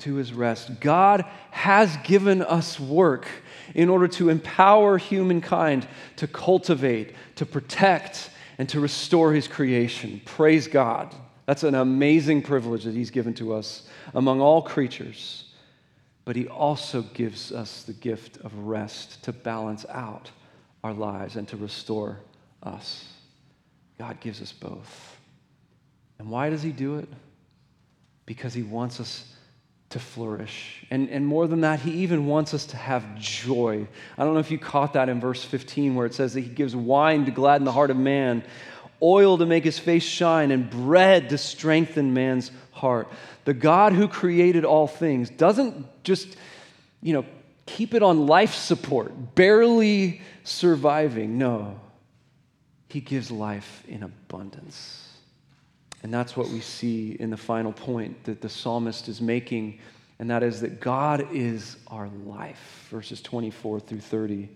[0.00, 0.80] to his rest.
[0.80, 3.26] God has given us work
[3.74, 10.20] in order to empower humankind to cultivate, to protect, and to restore his creation.
[10.24, 11.14] Praise God.
[11.46, 15.44] That's an amazing privilege that He's given to us among all creatures.
[16.24, 20.28] but He also gives us the gift of rest to balance out
[20.82, 22.18] our lives and to restore
[22.64, 23.04] us.
[23.96, 25.16] God gives us both.
[26.18, 27.08] And why does He do it?
[28.26, 29.32] Because He wants us
[29.96, 30.84] to flourish.
[30.90, 33.88] And, and more than that, He even wants us to have joy.
[34.18, 36.50] I don't know if you caught that in verse 15 where it says that He
[36.50, 38.44] gives wine to gladden the heart of man,
[39.02, 43.08] oil to make his face shine, and bread to strengthen man's heart.
[43.46, 46.36] The God who created all things doesn't just,
[47.02, 47.24] you know,
[47.64, 51.38] keep it on life support, barely surviving.
[51.38, 51.80] No,
[52.88, 55.05] He gives life in abundance.
[56.02, 59.80] And that's what we see in the final point that the psalmist is making,
[60.18, 64.48] and that is that God is our life, verses 24 through 30.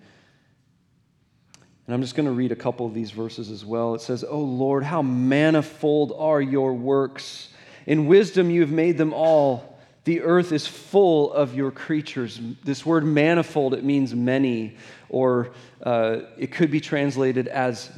[1.86, 3.94] And I'm just going to read a couple of these verses as well.
[3.94, 7.48] It says, Oh Lord, how manifold are your works!
[7.86, 9.78] In wisdom you have made them all.
[10.04, 12.40] The earth is full of your creatures.
[12.64, 14.76] This word manifold, it means many,
[15.08, 15.50] or
[15.82, 17.90] uh, it could be translated as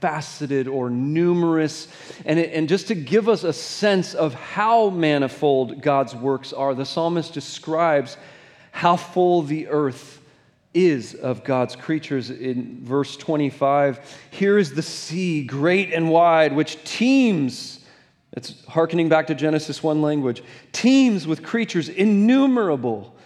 [0.00, 1.88] multifaceted or numerous.
[2.24, 6.74] And, it, and just to give us a sense of how manifold God's works are,
[6.74, 8.16] the psalmist describes
[8.72, 10.20] how full the earth
[10.72, 14.18] is of God's creatures in verse 25.
[14.30, 17.78] Here is the sea, great and wide, which teems
[18.32, 20.44] it's hearkening back to Genesis 1 language.
[20.70, 23.16] Teems with creatures innumerable,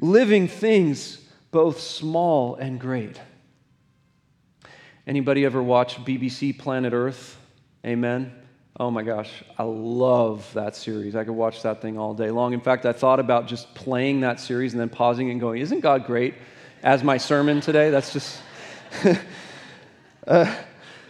[0.00, 1.18] living things
[1.50, 3.20] both small and great.
[5.10, 7.36] Anybody ever watch BBC Planet Earth?
[7.84, 8.32] Amen.
[8.78, 11.16] Oh my gosh, I love that series.
[11.16, 12.52] I could watch that thing all day long.
[12.52, 15.80] In fact, I thought about just playing that series and then pausing and going, Isn't
[15.80, 16.34] God great?
[16.84, 17.90] as my sermon today.
[17.90, 18.40] That's just.
[20.28, 20.56] uh,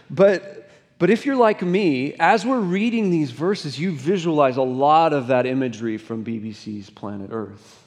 [0.09, 5.13] but but if you're like me, as we're reading these verses, you visualize a lot
[5.13, 7.83] of that imagery from BBC's Planet Earth.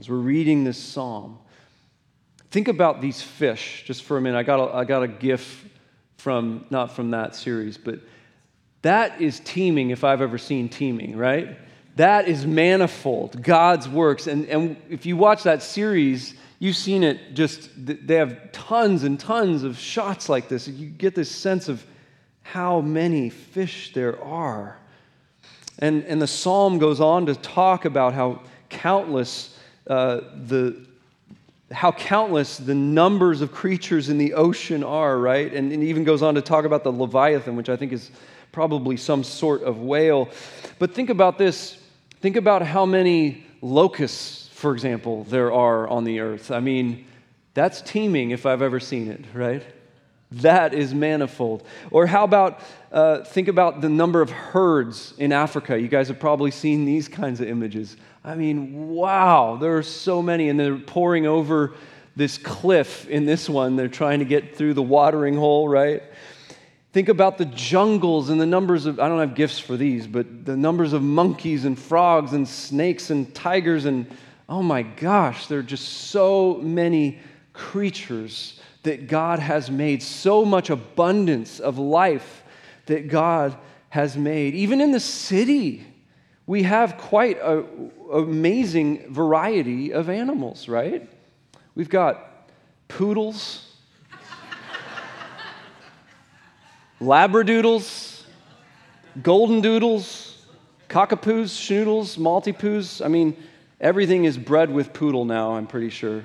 [0.00, 1.38] As we're reading this psalm,
[2.50, 4.38] think about these fish just for a minute.
[4.38, 5.68] I got a, I got a gif
[6.16, 8.00] from, not from that series, but
[8.82, 11.58] that is teeming if I've ever seen teeming, right?
[11.96, 14.26] That is manifold, God's works.
[14.26, 19.18] And, and if you watch that series, you've seen it just, they have tons and
[19.18, 20.68] tons of shots like this.
[20.68, 21.84] You get this sense of
[22.42, 24.78] how many fish there are.
[25.80, 29.56] And, and the psalm goes on to talk about how countless
[29.86, 30.87] uh, the
[31.70, 35.52] how countless the numbers of creatures in the ocean are, right?
[35.52, 38.10] And, and even goes on to talk about the Leviathan, which I think is
[38.52, 40.30] probably some sort of whale.
[40.78, 41.78] But think about this
[42.20, 46.50] think about how many locusts, for example, there are on the earth.
[46.50, 47.06] I mean,
[47.54, 49.62] that's teeming if I've ever seen it, right?
[50.30, 51.64] That is manifold.
[51.90, 52.60] Or how about,
[52.92, 55.80] uh, think about the number of herds in Africa.
[55.80, 57.96] You guys have probably seen these kinds of images.
[58.24, 61.74] I mean, wow, there are so many, and they're pouring over
[62.16, 63.76] this cliff in this one.
[63.76, 66.02] They're trying to get through the watering hole, right?
[66.92, 70.44] Think about the jungles and the numbers of, I don't have gifts for these, but
[70.44, 74.06] the numbers of monkeys and frogs and snakes and tigers and,
[74.48, 77.20] oh my gosh, there are just so many
[77.52, 82.42] creatures that God has made, so much abundance of life
[82.86, 83.56] that God
[83.90, 84.54] has made.
[84.54, 85.86] Even in the city,
[86.48, 91.06] we have quite an amazing variety of animals, right?
[91.74, 92.48] We've got
[92.88, 93.70] poodles,
[97.02, 98.22] labradoodles,
[99.22, 100.46] golden doodles,
[100.88, 103.04] cockapoos, schnoodles, maltipoos.
[103.04, 103.36] I mean,
[103.78, 106.24] everything is bred with poodle now, I'm pretty sure.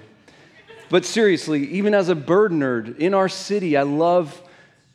[0.89, 4.41] But seriously, even as a bird nerd in our city, I love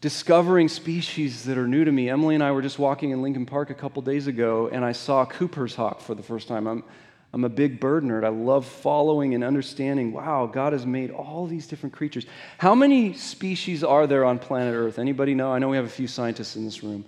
[0.01, 2.09] discovering species that are new to me.
[2.09, 4.93] Emily and I were just walking in Lincoln Park a couple days ago, and I
[4.93, 6.69] saw Cooper's hawk for the first time.
[6.69, 6.85] I'm,
[7.33, 8.25] I'm a big bird nerd.
[8.25, 12.27] I love following and understanding wow, God has made all these different creatures.
[12.59, 14.99] How many species are there on planet Earth?
[14.99, 15.53] Anybody know?
[15.53, 17.05] I know we have a few scientists in this room.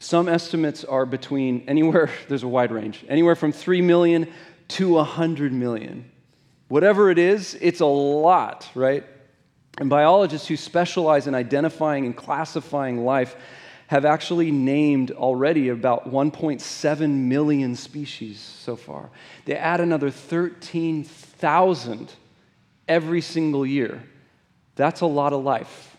[0.00, 4.26] Some estimates are between anywhere, there's a wide range, anywhere from 3 million
[4.68, 6.10] to 100 million.
[6.68, 9.04] Whatever it is, it's a lot, right?
[9.80, 13.34] And biologists who specialize in identifying and classifying life
[13.86, 19.10] have actually named already about 1.7 million species so far.
[19.46, 22.12] They add another 13,000
[22.86, 24.02] every single year.
[24.76, 25.96] That's a lot of life.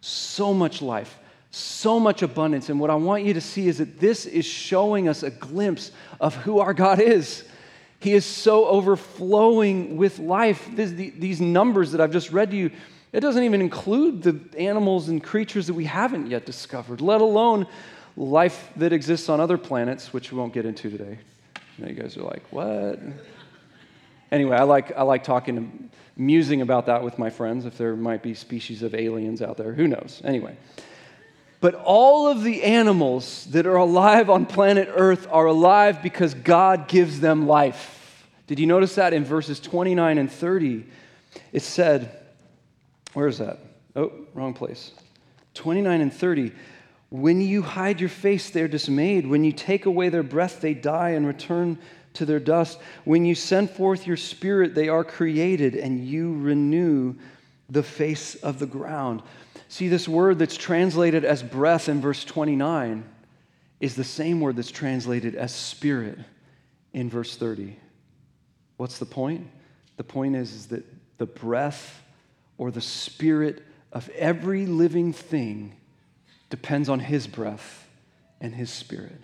[0.00, 1.18] So much life,
[1.50, 2.70] so much abundance.
[2.70, 5.90] And what I want you to see is that this is showing us a glimpse
[6.20, 7.44] of who our God is.
[7.98, 10.68] He is so overflowing with life.
[10.72, 12.70] This, the, these numbers that I've just read to you,
[13.12, 17.66] it doesn't even include the animals and creatures that we haven't yet discovered, let alone
[18.16, 21.18] life that exists on other planets, which we won't get into today.
[21.76, 22.98] You, know, you guys are like, what?
[24.30, 27.96] Anyway, I like, I like talking, and musing about that with my friends, if there
[27.96, 29.72] might be species of aliens out there.
[29.72, 30.20] Who knows?
[30.24, 30.56] Anyway.
[31.60, 36.88] But all of the animals that are alive on planet Earth are alive because God
[36.88, 38.26] gives them life.
[38.46, 40.86] Did you notice that in verses 29 and 30?
[41.52, 42.10] It said,
[43.18, 43.58] where is that?
[43.96, 44.92] Oh, wrong place.
[45.54, 46.52] 29 and 30.
[47.10, 49.26] When you hide your face, they're dismayed.
[49.26, 51.80] When you take away their breath, they die and return
[52.12, 52.78] to their dust.
[53.04, 57.16] When you send forth your spirit, they are created, and you renew
[57.68, 59.24] the face of the ground.
[59.66, 63.02] See, this word that's translated as breath in verse 29
[63.80, 66.20] is the same word that's translated as spirit
[66.92, 67.76] in verse 30.
[68.76, 69.48] What's the point?
[69.96, 70.84] The point is, is that
[71.18, 72.04] the breath
[72.58, 75.74] or the spirit of every living thing
[76.50, 77.88] depends on his breath
[78.40, 79.20] and his spirit.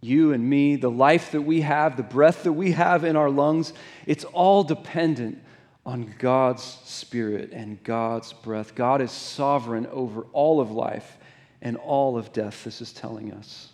[0.00, 3.30] You and me, the life that we have, the breath that we have in our
[3.30, 3.72] lungs,
[4.06, 5.42] it's all dependent
[5.86, 8.74] on God's Spirit and God's breath.
[8.74, 11.18] God is sovereign over all of life
[11.62, 13.70] and all of death, this is telling us.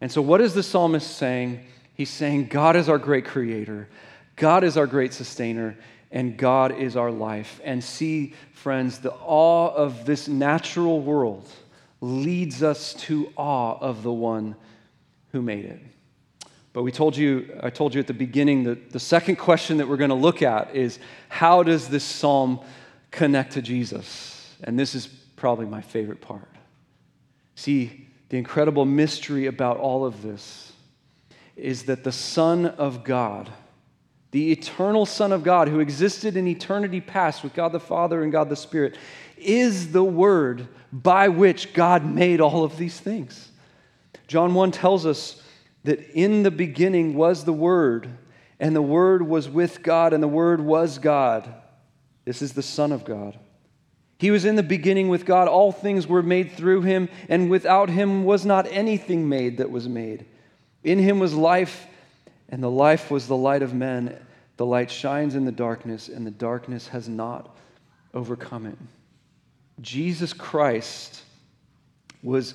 [0.00, 1.64] And so, what is the psalmist saying?
[1.94, 3.88] He's saying, God is our great creator,
[4.36, 5.76] God is our great sustainer,
[6.10, 7.60] and God is our life.
[7.64, 11.48] And see, friends, the awe of this natural world
[12.00, 14.56] leads us to awe of the one
[15.32, 15.80] who made it.
[16.72, 19.88] But we told you, I told you at the beginning that the second question that
[19.88, 20.98] we're going to look at is
[21.28, 22.60] how does this psalm
[23.10, 24.54] connect to Jesus?
[24.62, 26.48] And this is probably my favorite part.
[27.54, 30.72] See, the incredible mystery about all of this
[31.56, 33.50] is that the Son of God,
[34.30, 38.30] the eternal Son of God who existed in eternity past with God the Father and
[38.30, 38.96] God the Spirit,
[39.36, 43.50] is the Word by which God made all of these things.
[44.26, 45.42] John 1 tells us
[45.84, 48.08] that in the beginning was the Word,
[48.60, 51.54] and the Word was with God, and the Word was God.
[52.24, 53.38] This is the Son of God.
[54.18, 55.46] He was in the beginning with God.
[55.48, 59.88] All things were made through him, and without him was not anything made that was
[59.88, 60.26] made.
[60.82, 61.86] In him was life,
[62.48, 64.18] and the life was the light of men.
[64.56, 67.56] The light shines in the darkness, and the darkness has not
[68.14, 68.78] overcome it.
[69.80, 71.22] Jesus Christ
[72.22, 72.54] was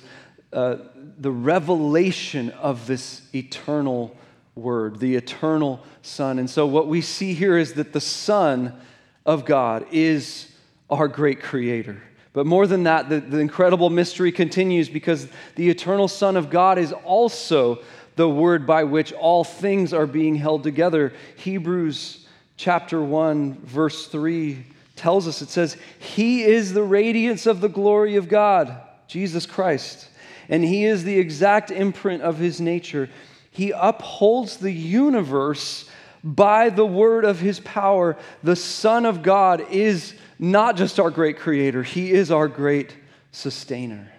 [0.52, 0.76] uh,
[1.18, 4.16] the revelation of this eternal
[4.54, 6.38] word, the eternal Son.
[6.38, 8.78] And so, what we see here is that the Son
[9.24, 10.50] of God is
[10.90, 12.02] our great creator.
[12.32, 16.78] But more than that, the, the incredible mystery continues because the eternal Son of God
[16.78, 17.82] is also
[18.16, 21.12] the word by which all things are being held together.
[21.36, 24.64] Hebrews chapter 1, verse 3
[24.96, 30.08] tells us it says, He is the radiance of the glory of God, Jesus Christ
[30.48, 33.08] and he is the exact imprint of his nature.
[33.50, 35.88] He upholds the universe
[36.22, 38.16] by the word of his power.
[38.42, 42.96] The Son of God is not just our great creator, he is our great
[43.32, 44.10] sustainer.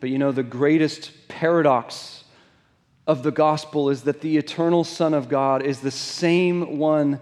[0.00, 2.15] But you know, the greatest paradox
[3.06, 7.20] of the gospel is that the eternal Son of God is the same one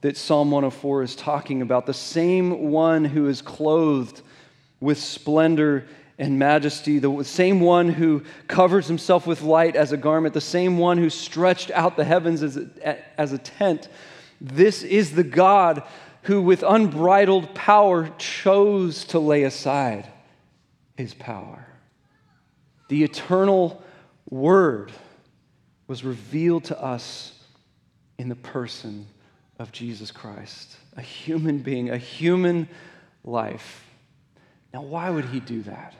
[0.00, 4.22] that Psalm 104 is talking about, the same one who is clothed
[4.80, 5.86] with splendor
[6.18, 10.78] and majesty, the same one who covers himself with light as a garment, the same
[10.78, 13.88] one who stretched out the heavens as a, as a tent.
[14.40, 15.82] This is the God
[16.22, 20.10] who, with unbridled power, chose to lay aside
[20.96, 21.66] his power.
[22.88, 23.82] The eternal
[24.30, 24.92] Word
[25.86, 27.32] was revealed to us
[28.18, 29.06] in the person
[29.58, 32.68] of Jesus Christ, a human being, a human
[33.24, 33.84] life.
[34.72, 35.94] Now, why would he do that?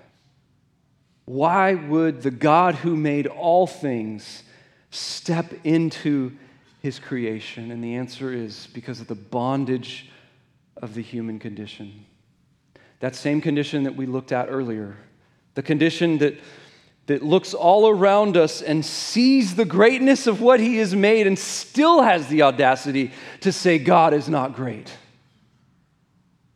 [1.25, 4.43] Why would the God who made all things
[4.91, 6.33] step into
[6.83, 7.71] his creation?
[7.71, 10.09] And the answer is because of the bondage
[10.77, 12.07] of the human condition.
[13.01, 14.97] That same condition that we looked at earlier,
[15.55, 16.35] the condition that,
[17.11, 21.37] that looks all around us and sees the greatness of what he has made and
[21.37, 24.93] still has the audacity to say, God is not great.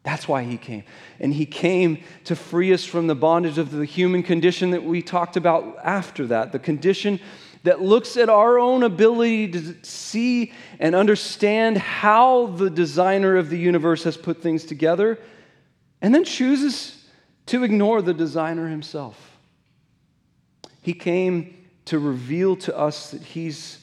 [0.05, 0.85] That's why he came.
[1.19, 5.03] And he came to free us from the bondage of the human condition that we
[5.03, 7.19] talked about after that, the condition
[7.65, 13.59] that looks at our own ability to see and understand how the designer of the
[13.59, 15.19] universe has put things together,
[16.01, 17.05] and then chooses
[17.47, 19.34] to ignore the designer himself.
[20.85, 21.57] He came
[21.87, 23.78] to reveal to us that he's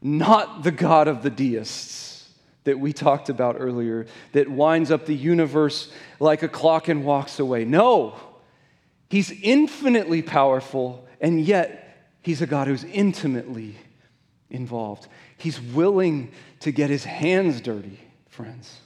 [0.00, 2.30] not the God of the deists
[2.62, 5.90] that we talked about earlier that winds up the universe
[6.20, 7.64] like a clock and walks away.
[7.64, 8.14] No,
[9.10, 13.76] he's infinitely powerful, and yet he's a God who's intimately
[14.48, 15.08] involved.
[15.36, 16.30] He's willing
[16.60, 17.98] to get his hands dirty,
[18.28, 18.78] friends.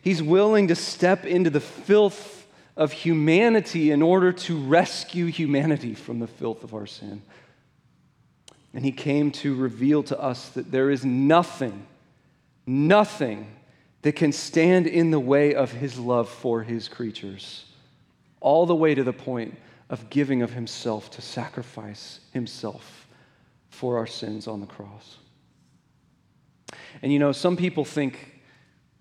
[0.00, 2.41] He's willing to step into the filth
[2.76, 7.22] of humanity in order to rescue humanity from the filth of our sin.
[8.74, 11.86] And he came to reveal to us that there is nothing,
[12.66, 13.46] nothing
[14.02, 17.66] that can stand in the way of his love for his creatures,
[18.40, 19.56] all the way to the point
[19.90, 23.06] of giving of himself to sacrifice himself
[23.68, 25.18] for our sins on the cross.
[27.02, 28.40] And you know, some people think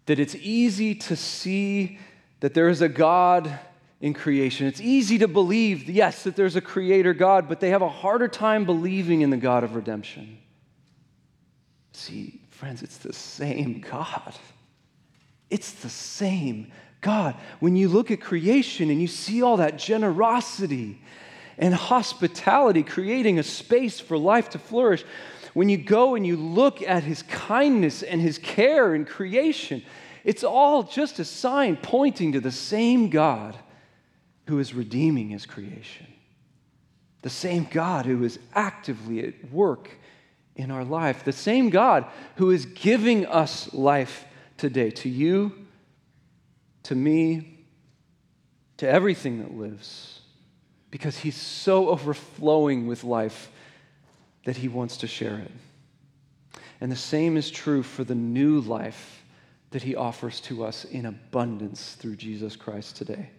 [0.05, 1.97] that it's easy to see
[2.41, 3.59] that there is a God
[4.01, 4.67] in creation.
[4.67, 8.27] It's easy to believe, yes, that there's a creator God, but they have a harder
[8.27, 10.39] time believing in the God of redemption.
[11.93, 14.35] See, friends, it's the same God.
[15.49, 17.35] It's the same God.
[17.59, 20.99] When you look at creation and you see all that generosity
[21.57, 25.03] and hospitality, creating a space for life to flourish,
[25.53, 29.83] when you go and you look at his kindness and his care in creation,
[30.23, 33.55] it's all just a sign pointing to the same God
[34.47, 36.07] who is redeeming his creation,
[37.21, 39.89] the same God who is actively at work
[40.55, 42.05] in our life, the same God
[42.35, 44.25] who is giving us life
[44.57, 45.53] today, to you,
[46.83, 47.65] to me,
[48.77, 50.21] to everything that lives,
[50.89, 53.51] because he's so overflowing with life
[54.45, 55.51] that he wants to share it.
[56.81, 59.20] And the same is true for the new life
[59.71, 63.29] that he offers to us in abundance through Jesus Christ today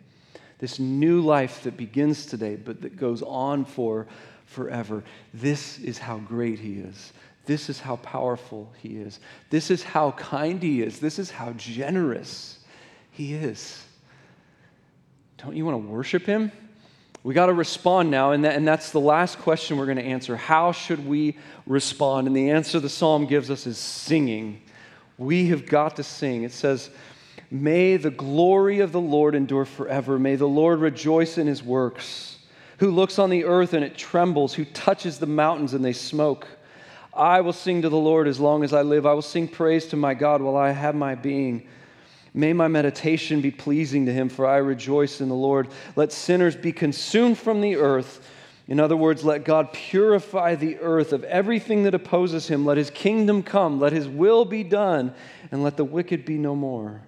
[0.63, 4.07] this new life that begins today, but that goes on for
[4.47, 5.03] forever.
[5.35, 7.13] This is how great He is.
[7.47, 9.19] This is how powerful He is.
[9.51, 11.01] This is how kind He is.
[11.01, 12.61] This is how generous
[13.11, 13.85] He is.
[15.39, 16.53] Don't you want to worship Him?
[17.25, 20.05] We got to respond now, and, that, and that's the last question we're going to
[20.05, 20.37] answer.
[20.37, 22.29] How should we respond?
[22.29, 24.63] And the answer the psalm gives us is singing.
[25.19, 26.43] We have got to sing.
[26.43, 26.91] It says,
[27.51, 30.19] May the glory of the Lord endure forever.
[30.19, 32.39] May the Lord rejoice in his works.
[32.79, 36.49] Who looks on the earth and it trembles, who touches the mountains and they smoke.
[37.15, 39.07] I will sing to the Lord as long as I live.
[39.07, 41.69] I will sing praise to my God while I have my being.
[42.35, 45.69] May my meditation be pleasing to him, for I rejoice in the Lord.
[45.95, 48.27] Let sinners be consumed from the earth.
[48.73, 52.65] In other words, let God purify the earth of everything that opposes him.
[52.65, 53.79] Let his kingdom come.
[53.79, 55.13] Let his will be done,
[55.51, 57.03] and let the wicked be no more.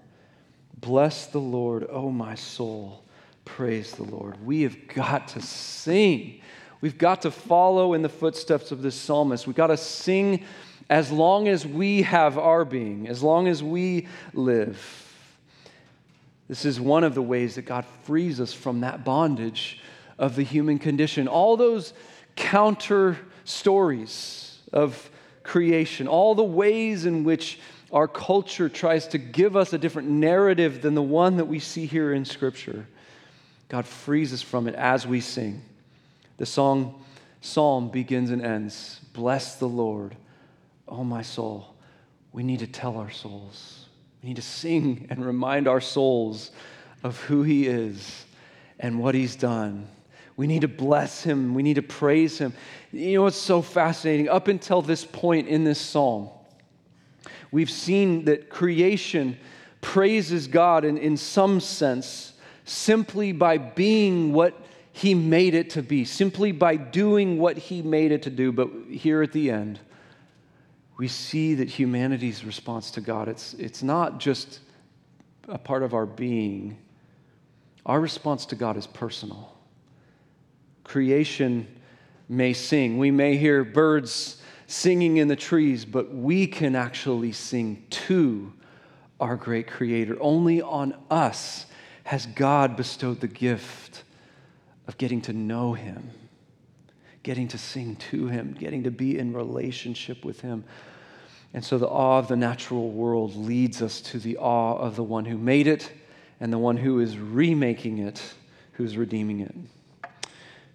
[0.78, 3.02] Bless the Lord, oh my soul.
[3.46, 4.44] Praise the Lord.
[4.44, 6.42] We have got to sing.
[6.82, 9.46] We've got to follow in the footsteps of this psalmist.
[9.46, 10.44] We've got to sing
[10.90, 15.00] as long as we have our being, as long as we live.
[16.46, 19.80] This is one of the ways that God frees us from that bondage
[20.18, 21.28] of the human condition.
[21.28, 21.92] All those
[22.36, 25.10] counter stories of
[25.42, 27.58] creation, all the ways in which
[27.92, 31.86] our culture tries to give us a different narrative than the one that we see
[31.86, 32.86] here in Scripture.
[33.68, 35.62] God frees us from it as we sing.
[36.36, 37.04] The song
[37.40, 40.16] psalm begins and ends Bless the Lord,
[40.88, 41.74] oh my soul.
[42.32, 43.86] We need to tell our souls.
[44.22, 46.50] We need to sing and remind our souls
[47.04, 48.24] of who He is
[48.80, 49.86] and what He's done.
[50.37, 51.55] We need to bless Him.
[51.55, 52.53] We need to praise Him.
[52.93, 54.28] You know what's so fascinating?
[54.28, 56.28] Up until this point in this psalm,
[57.55, 59.39] We've seen that creation
[59.80, 62.32] praises God in, in some sense
[62.64, 64.61] simply by being what
[64.91, 68.51] He made it to be, simply by doing what He made it to do.
[68.51, 69.78] But here at the end,
[70.97, 74.59] we see that humanity's response to God, it's, it's not just
[75.47, 76.76] a part of our being.
[77.87, 79.53] Our response to God is personal.
[80.85, 81.66] Creation
[82.28, 82.99] may sing.
[82.99, 88.53] We may hear birds singing in the trees, but we can actually sing to
[89.20, 90.16] our great Creator.
[90.20, 91.66] Only on us
[92.05, 94.03] has God bestowed the gift
[94.87, 96.11] of getting to know Him,
[97.22, 100.64] getting to sing to Him, getting to be in relationship with Him.
[101.55, 105.05] And so the awe of the natural world leads us to the awe of the
[105.05, 105.91] one who made it
[106.41, 108.20] and the one who is remaking it,
[108.72, 109.55] who's redeeming it.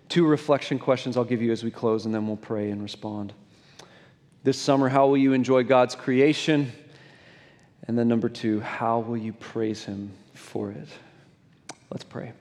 [0.10, 3.32] Two reflection questions I'll give you as we close, and then we'll pray and respond.
[4.44, 6.72] This summer, how will you enjoy God's creation?
[7.88, 10.88] And then, number two, how will you praise Him for it?
[11.92, 12.34] Let's pray.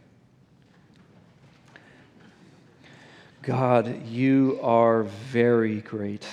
[3.43, 6.27] God, you are very great.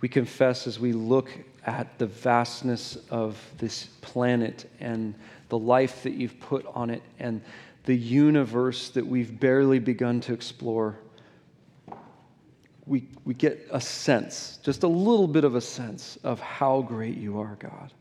[0.00, 1.30] We confess as we look
[1.64, 5.14] at the vastness of this planet and
[5.48, 7.40] the life that you've put on it and
[7.86, 10.98] the universe that we've barely begun to explore
[12.86, 17.16] we, we get a sense, just a little bit of a sense of how great
[17.16, 17.92] you are, God.